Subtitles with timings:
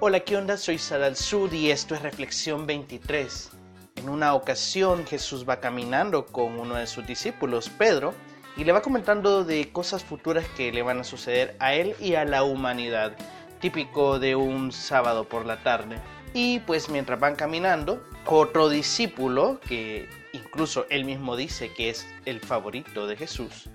[0.00, 0.56] Hola, ¿qué onda?
[0.56, 3.50] Soy Sadal Sud y esto es Reflexión 23.
[3.96, 8.14] En una ocasión Jesús va caminando con uno de sus discípulos, Pedro,
[8.56, 12.14] y le va comentando de cosas futuras que le van a suceder a él y
[12.14, 13.16] a la humanidad,
[13.60, 15.96] típico de un sábado por la tarde.
[16.34, 22.40] Y pues mientras van caminando, otro discípulo, que incluso él mismo dice que es el
[22.40, 23.68] favorito de Jesús,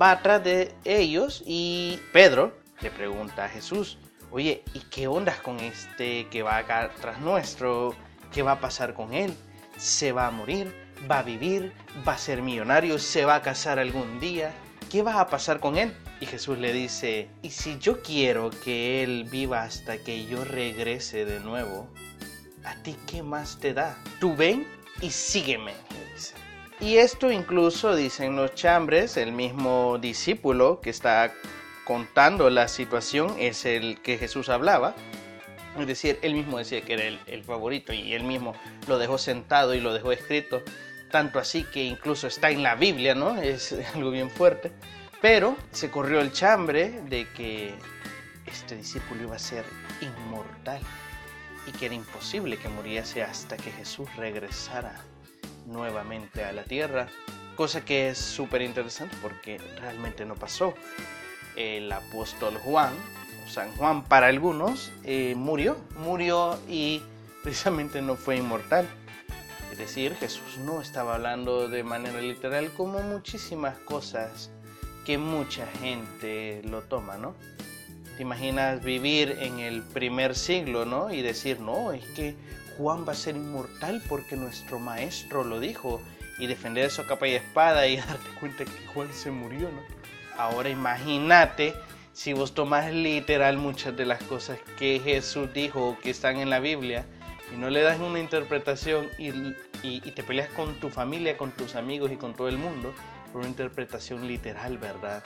[0.00, 3.98] va atrás de ellos y Pedro le pregunta a Jesús,
[4.30, 7.94] oye, ¿y qué ondas con este que va acá tras nuestro?
[8.32, 9.34] ¿Qué va a pasar con él?
[9.76, 10.74] ¿Se va a morir?
[11.10, 11.72] ¿Va a vivir?
[12.06, 12.98] ¿Va a ser millonario?
[12.98, 14.52] ¿Se va a casar algún día?
[14.90, 15.94] ¿Qué va a pasar con él?
[16.20, 21.24] Y Jesús le dice, ¿y si yo quiero que él viva hasta que yo regrese
[21.24, 21.88] de nuevo?
[22.64, 23.96] ¿A ti qué más te da?
[24.18, 24.66] Tú ven
[25.00, 25.72] y sígueme,
[26.80, 31.32] Y esto incluso dicen los chambres, el mismo discípulo que está
[31.90, 34.94] contando la situación es el que Jesús hablaba.
[35.76, 38.54] Es decir, él mismo decía que era el, favorito y él mismo
[38.86, 40.62] lo dejó sentado y lo dejó escrito.
[41.10, 43.36] Tanto así que incluso está en la Biblia, ¿no?
[43.42, 44.70] Es algo bien fuerte.
[45.20, 47.74] Pero se corrió el chambre de que
[48.46, 49.64] este discípulo iba a ser
[50.00, 50.80] inmortal
[51.66, 54.94] y que era imposible que muriese hasta que Jesús regresara
[55.66, 57.08] nuevamente a la tierra.
[57.56, 60.72] Cosa que es súper interesante porque realmente no pasó
[61.56, 62.92] el apóstol Juan,
[63.48, 67.02] San Juan para algunos, eh, murió, murió y
[67.42, 68.86] precisamente no fue inmortal.
[69.72, 74.50] Es decir, Jesús no estaba hablando de manera literal como muchísimas cosas
[75.04, 77.34] que mucha gente lo toma, ¿no?
[78.16, 81.12] Te imaginas vivir en el primer siglo, ¿no?
[81.12, 82.36] Y decir, no, es que
[82.76, 86.00] Juan va a ser inmortal porque nuestro maestro lo dijo.
[86.38, 89.99] Y defender eso capa y espada y darte cuenta que Juan se murió, ¿no?
[90.36, 91.74] Ahora imagínate
[92.12, 96.50] si vos tomas literal muchas de las cosas que Jesús dijo o que están en
[96.50, 97.06] la Biblia
[97.52, 99.32] y no le das una interpretación y,
[100.10, 102.94] te peleas con tu familia, con tus amigos y con todo el mundo
[103.32, 105.22] por una interpretación literal, ¿verdad?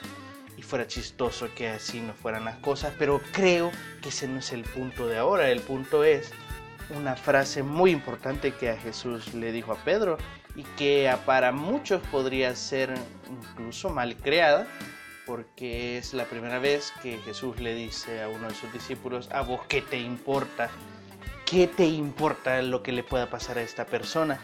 [0.57, 3.71] Y fuera chistoso que así no fueran las cosas, pero creo
[4.01, 5.49] que ese no es el punto de ahora.
[5.49, 6.31] El punto es
[6.95, 10.17] una frase muy importante que a Jesús le dijo a Pedro
[10.55, 12.93] y que para muchos podría ser
[13.29, 14.67] incluso mal creada,
[15.25, 19.41] porque es la primera vez que Jesús le dice a uno de sus discípulos, a
[19.41, 20.69] vos qué te importa,
[21.45, 24.39] qué te importa lo que le pueda pasar a esta persona.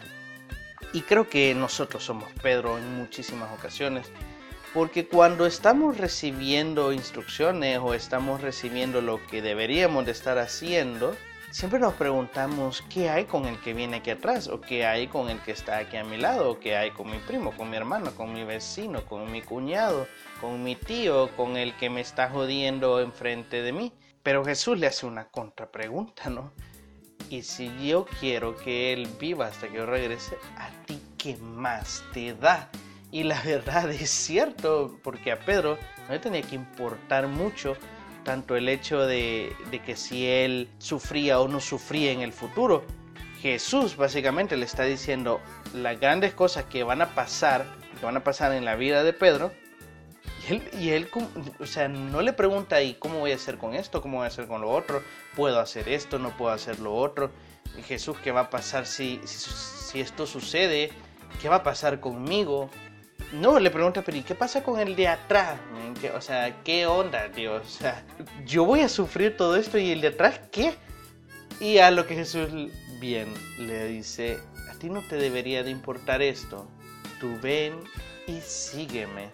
[0.93, 4.07] Y creo que nosotros somos Pedro en muchísimas ocasiones,
[4.73, 11.15] porque cuando estamos recibiendo instrucciones o estamos recibiendo lo que deberíamos de estar haciendo,
[11.51, 15.29] siempre nos preguntamos qué hay con el que viene aquí atrás, o qué hay con
[15.29, 17.77] el que está aquí a mi lado, o qué hay con mi primo, con mi
[17.77, 20.07] hermano, con mi vecino, con mi cuñado,
[20.39, 23.93] con mi tío, con el que me está jodiendo enfrente de mí.
[24.23, 26.53] Pero Jesús le hace una contrapregunta, ¿no?
[27.29, 32.03] Y si yo quiero que él viva hasta que yo regrese, ¿a ti qué más
[32.13, 32.69] te da?
[33.11, 37.75] Y la verdad es cierto, porque a Pedro no le tenía que importar mucho
[38.23, 39.55] tanto el hecho de,
[39.85, 42.83] que si él sufría o no sufría en el futuro.
[43.41, 45.41] Jesús básicamente le está diciendo
[45.73, 47.65] las grandes cosas que van a pasar,
[47.99, 49.51] que van a pasar en la vida de Pedro.
[50.47, 51.09] Y él, y él
[51.59, 54.01] o sea, no le pregunta, ¿y cómo voy a hacer con esto?
[54.01, 55.03] ¿Cómo voy a hacer con lo otro?
[55.35, 56.19] ¿Puedo hacer esto?
[56.19, 57.31] ¿No puedo hacer lo otro?
[57.77, 60.91] Y Jesús, ¿qué va a pasar si, si esto sucede?
[61.41, 62.69] ¿Qué va a pasar conmigo?
[63.33, 65.57] No, le pregunta, pero ¿y qué pasa con el de atrás?
[66.13, 67.53] O sea, ¿qué onda, tío?
[67.53, 68.03] O sea,
[68.45, 70.73] yo voy a sufrir todo esto y el de atrás, ¿qué?
[71.61, 72.49] Y a lo que Jesús
[72.99, 74.37] bien le dice,
[74.69, 76.67] a ti no te debería de importar esto.
[77.21, 77.75] Tú ven
[78.27, 79.29] y sígueme.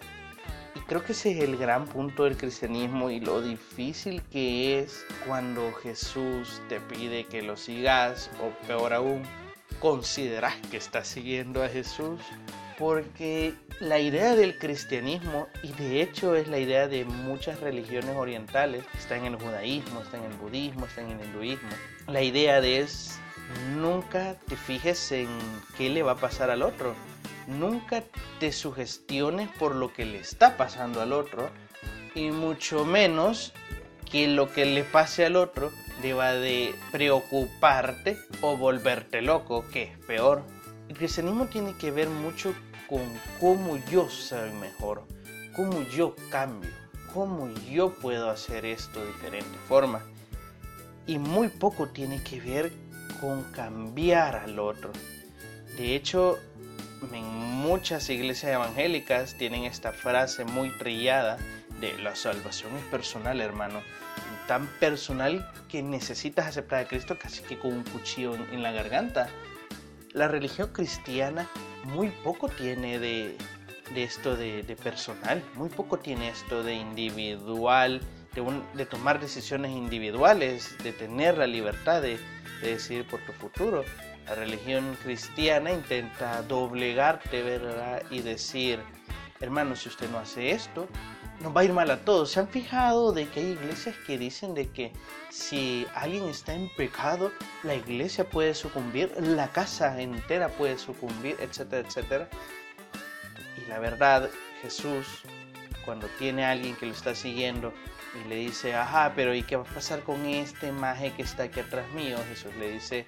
[0.76, 5.04] Y creo que ese es el gran punto del cristianismo y lo difícil que es
[5.26, 9.24] cuando Jesús te pide que lo sigas o peor aún,
[9.80, 12.20] consideras que estás siguiendo a Jesús
[12.78, 18.84] porque la idea del cristianismo, y de hecho es la idea de muchas religiones orientales,
[18.96, 21.70] está en el judaísmo, está en el budismo, está en el hinduismo,
[22.06, 23.18] la idea de es
[23.76, 25.28] nunca te fijes en
[25.76, 26.94] qué le va a pasar al otro,
[27.48, 28.04] nunca
[28.38, 31.50] te sugestiones por lo que le está pasando al otro,
[32.14, 33.52] y mucho menos
[34.10, 35.70] que lo que le pase al otro
[36.00, 40.44] deba de preocuparte o volverte loco, que es peor.
[40.88, 42.54] El cristianismo tiene que ver mucho
[42.88, 43.02] con
[43.40, 45.04] cómo yo soy mejor,
[45.54, 46.70] cómo yo cambio,
[47.12, 50.02] cómo yo puedo hacer esto de diferente forma.
[51.06, 52.72] Y muy poco tiene que ver
[53.20, 54.92] con cambiar al otro.
[55.76, 56.38] De hecho,
[57.12, 61.38] en muchas iglesias evangélicas tienen esta frase muy trillada
[61.80, 63.82] de la salvación es personal, hermano.
[64.46, 69.28] tan personal que necesitas aceptar a Cristo casi que con un cuchillo en, la garganta.
[70.12, 71.48] La religión cristiana
[71.84, 73.36] muy poco tiene de,
[73.94, 78.00] esto de, personal, muy poco tiene esto de individual,
[78.34, 82.18] de, de, tomar decisiones individuales, de tener la libertad de,
[82.62, 83.84] de decidir por tu futuro.
[84.26, 88.02] La religión cristiana intenta doblegarte, ¿verdad?
[88.10, 88.80] Y decir,
[89.40, 90.88] hermano, si usted no hace esto,
[91.40, 92.30] nos va a ir mal a todos.
[92.30, 94.92] ¿Se han fijado de que hay iglesias que dicen de que
[95.30, 97.32] si alguien está en pecado,
[97.62, 102.28] la iglesia puede sucumbir, la casa entera puede sucumbir, etcétera, etcétera?
[103.56, 104.30] Y la verdad,
[104.62, 105.22] Jesús,
[105.84, 107.72] cuando tiene a alguien que lo está siguiendo
[108.24, 111.44] y le dice, ajá, pero ¿y qué va a pasar con este maje que está
[111.44, 112.18] aquí atrás mío?
[112.28, 113.06] Jesús le dice,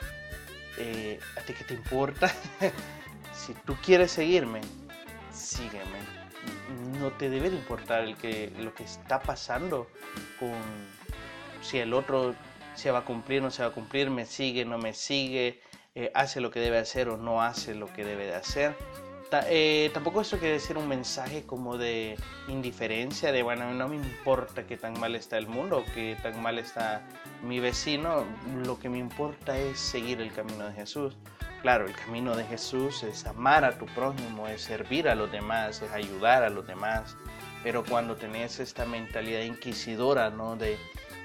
[0.78, 2.32] eh, ¿a ti qué te importa?
[3.34, 4.60] si tú quieres seguirme,
[5.32, 6.19] sígueme
[6.98, 9.88] no te debe de importar el que, lo que está pasando
[10.38, 10.54] con
[11.62, 12.34] si el otro
[12.74, 15.60] se va a cumplir, no se va a cumplir, me sigue, no me sigue,
[15.94, 18.74] eh, hace lo que debe hacer o no hace lo que debe de hacer.
[19.48, 22.16] Eh, tampoco esto quiere decir un mensaje como de
[22.48, 26.42] indiferencia, de bueno, no me importa que tan mal está el mundo o que tan
[26.42, 27.02] mal está
[27.42, 28.24] mi vecino,
[28.64, 31.16] lo que me importa es seguir el camino de Jesús.
[31.62, 35.82] Claro, el camino de Jesús es amar a tu prójimo, es servir a los demás,
[35.82, 37.16] es ayudar a los demás.
[37.62, 40.56] Pero cuando tenés esta mentalidad inquisidora, ¿no?
[40.56, 40.78] De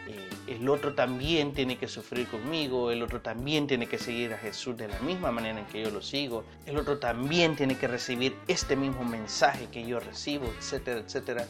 [0.07, 4.37] eh, el otro también tiene que sufrir conmigo, el otro también tiene que seguir a
[4.37, 7.87] Jesús de la misma manera en que yo lo sigo, el otro también tiene que
[7.87, 11.47] recibir este mismo mensaje que yo recibo, etcétera, etcétera.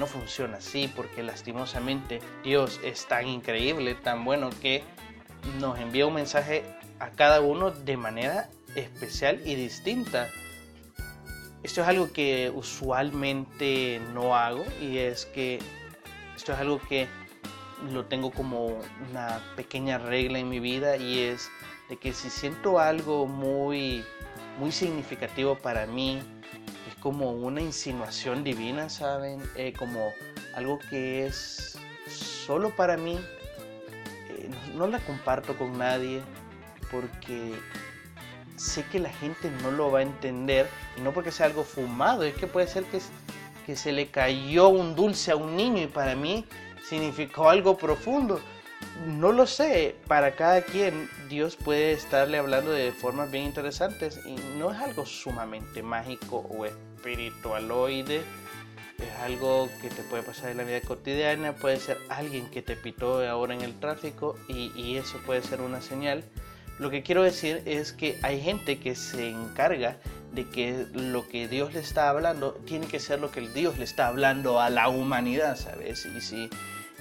[0.00, 4.82] No funciona así porque lastimosamente Dios es tan increíble, tan bueno que
[5.60, 6.64] nos envía un mensaje
[7.04, 10.30] a cada uno de manera especial y distinta.
[11.62, 15.60] Esto es algo que usualmente no hago y es que
[16.34, 17.06] esto es algo que
[17.92, 18.78] lo tengo como
[19.10, 21.50] una pequeña regla en mi vida y es
[21.90, 24.02] de que si siento algo muy
[24.58, 26.22] muy significativo para mí
[26.88, 29.42] es como una insinuación divina, ¿saben?
[29.56, 30.12] Eh, como
[30.54, 31.76] algo que es
[32.08, 33.18] solo para mí,
[34.30, 36.22] eh, no la comparto con nadie,
[36.90, 37.54] porque
[38.56, 42.22] sé que la gente no lo va a entender y no porque sea algo fumado,
[42.22, 43.00] es que puede ser que,
[43.66, 46.46] que se le cayó un dulce a un niño y para mí
[46.88, 48.40] significó algo profundo.
[49.06, 54.36] No lo sé, para cada quien Dios puede estarle hablando de formas bien interesantes y
[54.58, 60.64] no es algo sumamente mágico o espiritualoide, es algo que te puede pasar en la
[60.64, 65.18] vida cotidiana, puede ser alguien que te pitó ahora en el tráfico y, y eso
[65.26, 66.22] puede ser una señal
[66.78, 69.96] lo que quiero decir es que hay gente que se encarga
[70.32, 73.84] de que lo que Dios le está hablando tiene que ser lo que Dios le
[73.84, 76.04] está hablando a la humanidad, ¿sabes?
[76.06, 76.50] Y si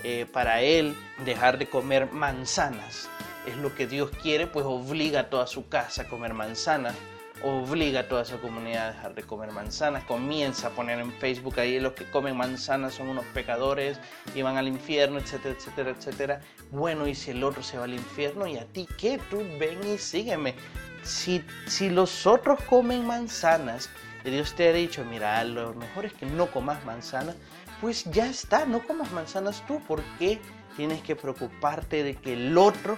[0.04, 3.10] eh, para él dejar de comer manzanas
[3.48, 6.96] es lo que Dios quiere, pues obliga a toda su casa a comer manzanas
[7.42, 11.60] obliga a toda esa comunidad a dejar de comer manzanas, comienza a poner en Facebook
[11.60, 14.00] ahí los que comen manzanas son unos pecadores
[14.36, 16.42] y van al infierno, etcétera, etcétera, etcétera.
[16.72, 19.20] Bueno, y si el otro se va al infierno, ¿y a ti qué?
[19.30, 20.56] Tú ven y sígueme.
[21.04, 23.90] Si, si los otros comen manzanas,
[24.24, 27.36] y Dios te ha dicho, mira, lo mejor es que no comas manzanas,
[27.82, 30.40] pues ya está, no comas manzanas tú, ¿por qué
[30.78, 32.98] tienes que preocuparte de que el otro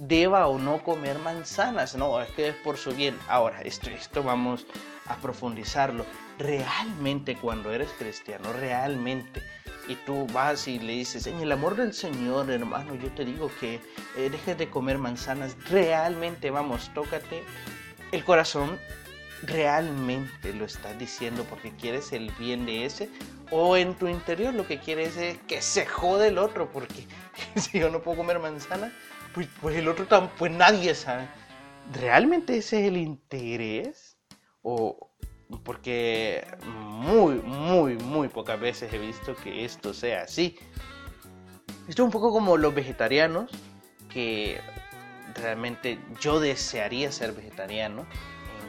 [0.00, 1.94] deba o no comer manzanas.
[1.94, 3.16] No, es que es por su bien.
[3.28, 4.66] Ahora, esto, esto vamos
[5.06, 6.04] a profundizarlo.
[6.38, 9.42] Realmente cuando eres cristiano, realmente,
[9.88, 13.50] y tú vas y le dices, en el amor del Señor, hermano, yo te digo
[13.60, 13.80] que
[14.16, 17.42] eh, dejes de comer manzanas, realmente, vamos, tócate
[18.12, 18.78] el corazón,
[19.42, 23.10] realmente lo estás diciendo porque quieres el bien de ese,
[23.50, 27.06] o en tu interior lo que quieres es que se jode el otro, porque
[27.56, 28.92] si yo no puedo comer manzana,
[29.34, 31.28] pues, pues, el otro tampoco, pues nadie sabe.
[31.92, 34.16] ¿Realmente ese es el interés?
[34.62, 35.10] O
[35.64, 40.56] porque muy, muy, muy pocas veces he visto que esto sea así.
[41.88, 43.50] Esto es un poco como los vegetarianos,
[44.12, 44.60] que
[45.34, 48.06] realmente yo desearía ser vegetariano.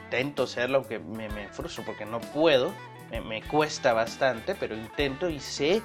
[0.06, 2.74] Intento serlo, aunque me, me frustro porque no puedo.
[3.12, 5.82] Me, me cuesta bastante, pero intento y sé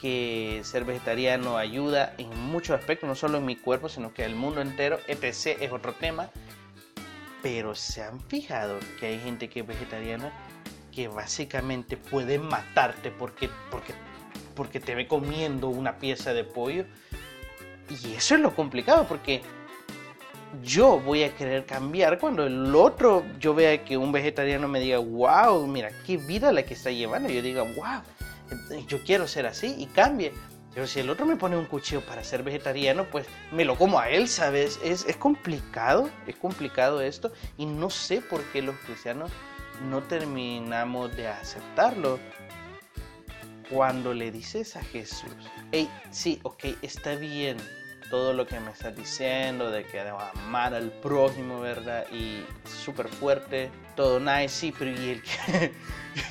[0.00, 4.34] que ser vegetariano ayuda en muchos aspectos, no solo en mi cuerpo, sino que el
[4.34, 5.58] mundo entero, etc.
[5.60, 6.30] es otro tema.
[7.42, 10.32] Pero se han fijado que hay gente que es vegetariana
[10.92, 13.94] que básicamente puede matarte porque, porque,
[14.56, 16.84] porque te ve comiendo una pieza de pollo.
[17.88, 19.42] Y eso es lo complicado porque
[20.62, 24.98] yo voy a querer cambiar cuando el otro yo vea que un vegetariano me diga,
[24.98, 27.28] wow, mira qué vida la que está llevando.
[27.28, 28.02] Yo diga, wow,
[28.86, 30.32] yo quiero ser así y cambie.
[30.74, 33.98] Pero si el otro me pone un cuchillo para ser vegetariano, pues me lo como
[33.98, 34.78] a él, ¿sabes?
[34.82, 37.32] Es, es complicado, es complicado esto.
[37.56, 39.30] Y no sé por qué los cristianos
[39.88, 42.18] no terminamos de aceptarlo.
[43.70, 45.30] Cuando le dices a Jesús,
[45.72, 47.58] hey, sí, ok, está bien
[48.10, 52.06] todo lo que me estás diciendo, de que debo amar al prójimo, ¿verdad?
[52.12, 55.72] Y súper fuerte, todo nice, sí, pero ¿y, el que,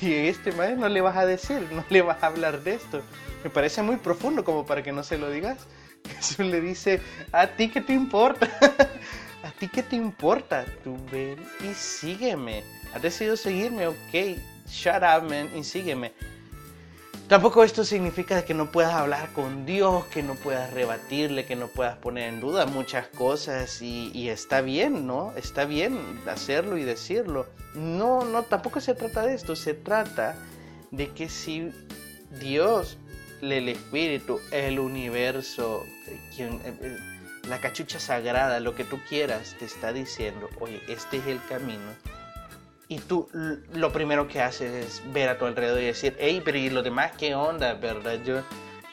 [0.00, 3.02] y este madre no le vas a decir, no le vas a hablar de esto.
[3.44, 5.66] Me parece muy profundo como para que no se lo digas.
[6.16, 7.00] Jesús le dice,
[7.32, 8.48] ¿a ti qué te importa?
[9.42, 10.64] ¿A ti qué te importa?
[10.82, 12.64] Tú ven y sígueme.
[12.92, 14.38] Has decidido seguirme, ok.
[14.66, 16.12] Shut up, man, y sígueme.
[17.28, 21.68] Tampoco esto significa que no puedas hablar con Dios, que no puedas rebatirle, que no
[21.68, 25.34] puedas poner en duda muchas cosas y, está bien, ¿no?
[25.36, 27.46] Está bien hacerlo y decirlo.
[27.74, 30.36] No, no, tampoco se trata de esto, se trata
[30.90, 31.70] de que si
[32.40, 32.96] Dios,
[33.42, 35.84] el Espíritu, el universo,
[36.34, 36.62] quien,
[37.46, 41.92] la cachucha sagrada, lo que tú quieras, te está diciendo, oye, este es el camino,
[42.88, 43.28] y tú
[43.74, 46.82] lo primero que haces es ver a tu alrededor y decir, hey, pero ¿y los
[46.82, 48.18] demás qué onda, verdad?
[48.24, 48.36] Yo,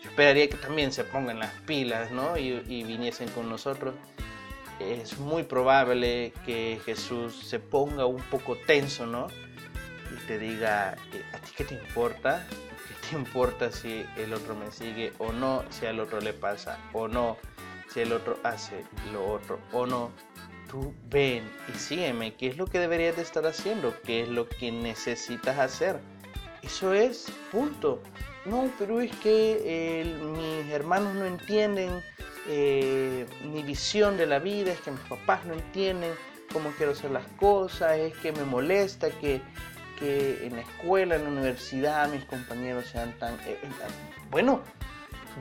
[0.04, 2.38] yo esperaría que también se pongan las pilas, ¿no?
[2.38, 3.96] Y, y, viniesen con nosotros.
[4.82, 9.28] Es muy probable que Jesús se ponga un poco tenso, ¿no?
[10.12, 12.46] Y te diga, eh, ¿a ti qué te importa?
[12.50, 15.64] ¿Qué te importa si el otro me sigue o no?
[15.70, 17.38] Si al otro le pasa o no?
[17.94, 18.84] Si el otro hace
[19.14, 20.12] lo otro o no?
[20.70, 21.44] Tú ven
[21.74, 23.94] y sígueme, ¿qué es lo que deberías de estar haciendo?
[24.04, 26.00] ¿Qué es lo que necesitas hacer?
[26.62, 28.02] Eso es, punto.
[28.46, 30.06] No, pero es que
[30.38, 32.02] mis hermanos no entienden
[32.48, 36.12] eh, mi visión de la vida, es que mis papás no entienden
[36.54, 39.42] cómo quiero hacer las cosas, es que me molesta que,
[40.00, 43.34] que en la escuela, en la universidad, mis compañeros sean tan...
[43.42, 43.68] Eh, eh,
[44.30, 44.62] bueno,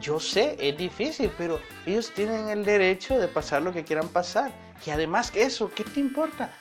[0.00, 4.50] yo sé, es difícil, pero ellos tienen el derecho de pasar lo que quieran pasar.
[4.86, 6.52] Y además eso, ¿qué te importa?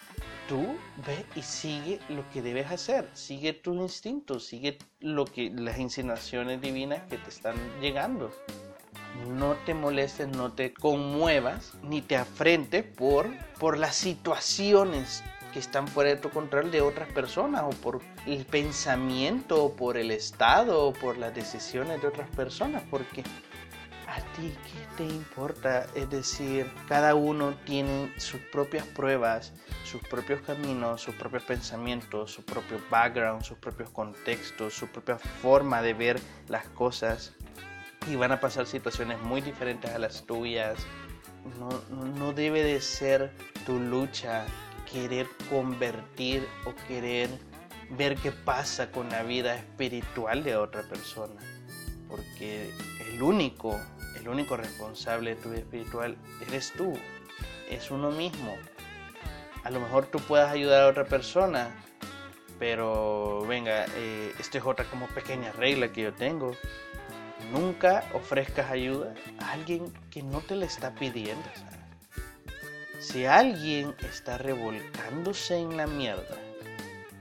[0.48, 5.80] Tú ve y sigue lo que debes hacer, sigue tus instintos, sigue lo que las
[5.80, 8.32] insinuaciones divinas que te están llegando.
[9.30, 13.30] No te molestes, no te conmuevas, ni te afrentes por,
[13.60, 18.44] por las situaciones que están fuera de tu control de otras personas o por el
[18.46, 23.24] pensamiento o por el estado o por las decisiones de otras personas porque
[24.16, 29.54] a ti qué te importa es decir cada uno tiene sus propias pruebas
[29.84, 35.82] sus propios caminos sus propios pensamientos su propio background sus propios contextos su propia forma
[35.82, 37.34] de ver las cosas
[38.08, 40.78] y van a pasar situaciones muy diferentes a las tuyas
[41.60, 41.70] no,
[42.06, 43.32] no debe de ser
[43.66, 44.46] tu lucha
[44.92, 47.30] querer convertir o querer
[47.98, 51.42] ver qué pasa con la vida espiritual de otra persona.
[52.08, 52.72] Porque
[53.14, 53.80] el único,
[54.16, 56.18] el único responsable de tu vida espiritual
[56.48, 56.94] eres tú,
[57.70, 58.58] es uno mismo.
[59.64, 61.70] A lo mejor tú puedas ayudar a otra persona,
[62.58, 66.56] pero venga, eh, esto es otra como pequeña regla que yo tengo.
[67.52, 71.48] Nunca ofrezcas ayuda a alguien que no te la está pidiendo.
[73.00, 76.38] Si alguien está revolcándose en la mierda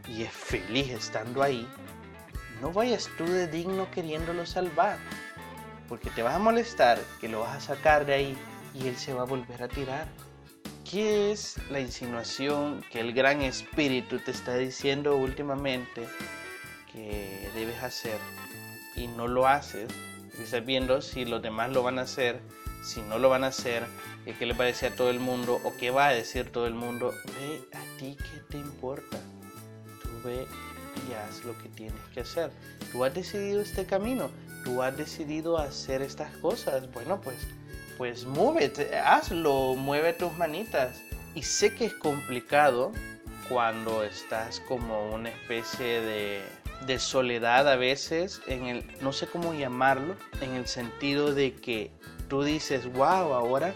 [0.09, 1.69] y es feliz estando ahí,
[2.63, 4.97] no vayas tú de digno queriéndolo salvar,
[5.93, 8.39] porque te vas a molestar que lo vas a sacar de ahí
[8.73, 10.09] y él se va a volver a tirar.
[10.91, 16.09] ¿Qué es la insinuación que el gran espíritu te está diciendo últimamente
[16.91, 18.17] que debes hacer
[18.97, 19.91] y no lo haces?
[20.43, 22.41] Estás viendo si los demás lo van a hacer
[22.83, 23.85] si no lo van a hacer,
[24.39, 27.13] qué le decir a todo el mundo o qué va a decir todo el mundo,
[27.39, 29.19] ve a ti qué te importa.
[30.03, 30.47] Tú ve
[31.09, 32.51] y haz lo que tienes que hacer.
[32.91, 34.31] Tú has decidido este camino,
[34.65, 36.91] tú has decidido hacer estas cosas.
[36.93, 37.37] Bueno, pues,
[37.99, 41.03] pues muévete, hazlo, mueve tus manitas.
[41.35, 42.93] Y sé que es complicado
[43.49, 46.43] cuando estás como una especie de,
[46.87, 51.91] de soledad a veces, en el, no sé cómo llamarlo, en el sentido de que
[52.29, 53.75] tú dices, wow, ahora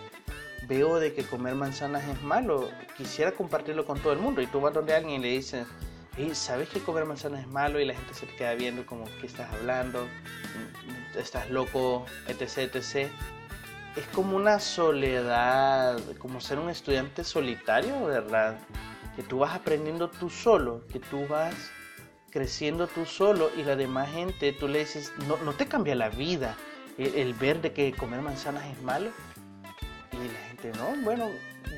[0.67, 4.43] veo de que comer manzanas es malo, quisiera compartirlo con todo el mundo.
[4.43, 5.67] Y tú vas donde alguien le dices,
[6.33, 7.81] ¿sabes que comer manzanas es malo?
[7.81, 10.07] Y la gente se te queda viendo como, ¿qué estás hablando?
[11.17, 12.07] ¿Estás loco?
[12.29, 13.11] Etc, etc.
[13.97, 18.59] Es como una soledad, como ser un estudiante solitario, ¿verdad?
[19.15, 21.55] Que tú vas aprendiendo tú solo, que tú vas
[22.31, 26.11] creciendo tú solo y la demás gente, tú le dices, no, no te cambia la
[26.11, 26.55] vida
[26.99, 29.11] el, ver de que comer manzanas es malo.
[30.13, 31.29] Y la gente, no, bueno,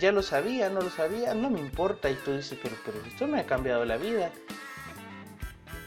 [0.00, 2.11] ya lo sabía, no lo sabía, no me importa.
[2.11, 4.30] Y tú dices, pero, pero esto me ha cambiado la vida.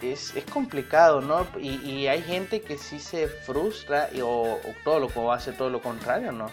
[0.01, 1.47] es, es complicado, ¿no?
[1.59, 5.69] Y, y, hay gente que sí se frustra y, o, todo lo que hace todo
[5.69, 6.49] lo contrario, ¿no?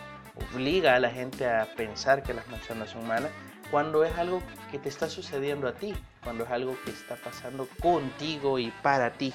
[0.53, 3.33] Obliga a la gente a pensar que las manzanas son malas
[3.71, 7.69] cuando es algo que te está sucediendo a ti, cuando es algo que está pasando
[7.81, 9.33] contigo y para ti.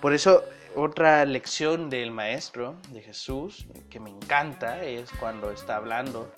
[0.00, 0.44] Por eso
[0.76, 6.30] otra lección del maestro, de Jesús, que me encanta, es cuando está hablando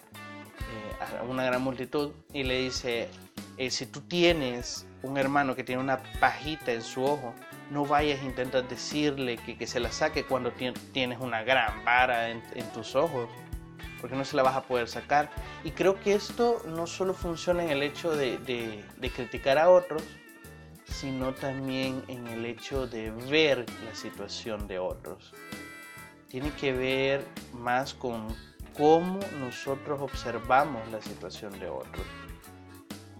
[0.68, 3.08] eh, a una gran multitud y le dice,
[3.56, 7.34] eh, si tú tienes un hermano que tiene una pajita en su ojo,
[7.70, 10.52] no vayas a intentar decirle que, se la saque cuando
[10.92, 13.28] tienes una gran vara en tus ojos
[14.00, 15.30] porque no se la vas a poder sacar.
[15.64, 20.02] Y creo que esto no solo funciona en el hecho de, de, criticar a otros,
[20.84, 25.32] sino también en el hecho de ver la situación de otros.
[26.28, 28.28] Tiene que ver más con
[28.78, 32.06] cómo nosotros observamos la situación de otros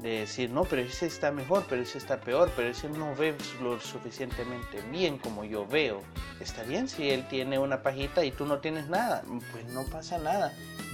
[0.00, 3.34] de decir, no, pero ese está mejor, pero ese está peor, pero ese no ve
[3.60, 6.02] lo suficientemente bien como yo veo.
[6.40, 9.22] Está bien si él tiene una pajita y tú no tienes nada,
[9.52, 10.52] pues no pasa nada.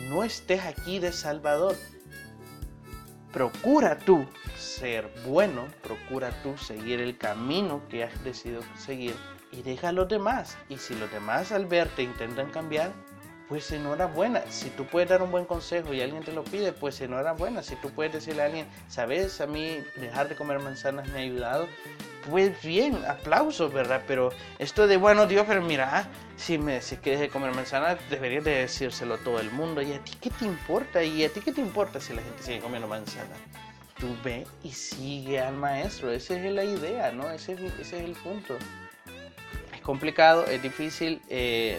[0.08, 1.76] No estés aquí de Salvador.
[3.32, 4.24] Procura tú
[4.56, 9.16] ser bueno, procura tú seguir el camino que has decidido seguir
[9.52, 10.56] y deja a los demás.
[10.68, 12.92] Y si los demás al verte intentan cambiar,
[13.54, 14.42] pues enhorabuena.
[14.50, 17.62] Si tú puedes dar un buen consejo y alguien te lo pide, pues enhorabuena.
[17.62, 21.22] Si tú puedes decirle a alguien, sabes, a mí dejar de comer manzanas me ha
[21.22, 21.68] ayudado,
[22.28, 24.02] pues bien, aplausos, ¿verdad?
[24.08, 27.96] Pero esto de, bueno, Dios, pero mira, si me decís que deje de comer manzanas,
[28.10, 29.80] deberías de decírselo a todo el mundo.
[29.82, 31.04] ¿Y a ti qué te importa?
[31.04, 33.38] ¿Y a ti qué te importa si la gente sigue comiendo manzanas?
[34.00, 36.10] Tú ve y sigue al maestro.
[36.10, 37.30] Esa es la idea, ¿no?
[37.30, 38.56] Ese es, ese es el punto.
[39.72, 41.22] Es complicado, es difícil.
[41.28, 41.78] Eh,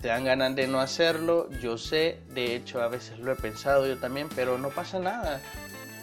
[0.00, 3.86] te dan ganas de no hacerlo, yo sé, de hecho a veces lo he pensado
[3.86, 5.40] yo también, pero no pasa nada.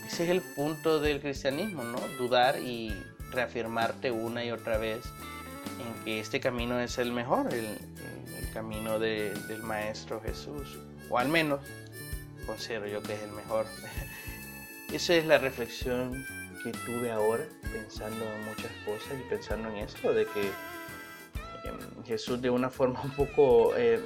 [0.05, 1.99] Ese es el punto del cristianismo, ¿no?
[2.17, 2.95] Dudar y
[3.31, 5.03] reafirmarte una y otra vez
[5.79, 7.77] en que este camino es el mejor, el,
[8.53, 10.79] camino del Maestro Jesús,
[11.11, 11.59] o al menos
[12.47, 13.67] considero yo que es el mejor.
[14.91, 16.25] Esa es la reflexión
[16.63, 20.49] que tuve ahora, pensando en muchas cosas y pensando en esto, de que
[22.05, 24.03] Jesús de una forma un poco, eh,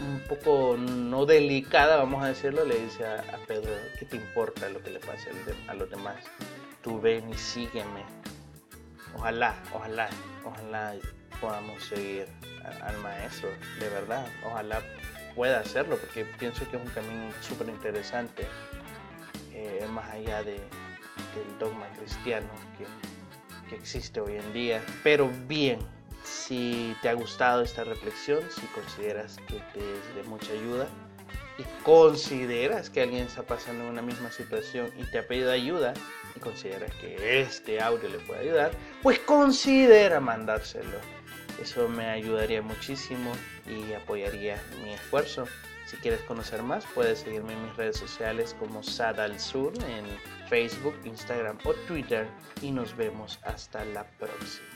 [0.00, 4.82] un poco no delicada, vamos a decirlo, le dice a, Pedro, ¿qué te importa lo
[4.82, 5.30] que le pase
[5.66, 6.16] a los demás?
[6.82, 8.04] Tú ven y sígueme.
[9.16, 10.08] Ojalá, ojalá,
[10.44, 10.94] ojalá
[11.40, 12.26] podamos seguir
[12.82, 13.48] al maestro,
[13.80, 14.26] de verdad.
[14.44, 14.80] Ojalá
[15.34, 18.46] pueda hacerlo, porque pienso que es un camino súper interesante,
[19.52, 24.82] eh, más allá de, del dogma cristiano que, que existe hoy en día.
[25.02, 25.78] Pero bien,
[26.48, 30.88] si te ha gustado esta reflexión, si consideras que te es de mucha ayuda
[31.58, 35.92] y consideras que alguien está pasando una misma situación y te ha pedido ayuda
[36.34, 38.70] y consideras que este audio le puede ayudar,
[39.02, 40.98] pues considera mandárselo.
[41.60, 43.32] Eso me ayudaría muchísimo
[43.66, 45.44] y apoyaría mi esfuerzo.
[45.86, 50.06] Si quieres conocer más, puedes seguirme en mis redes sociales como Sad al Sur en
[50.48, 52.26] Facebook, Instagram o Twitter
[52.62, 54.68] y nos vemos hasta la próxima.